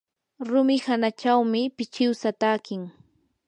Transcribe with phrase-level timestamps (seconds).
[0.49, 2.81] rumi hanachawmi pichiwsa takin.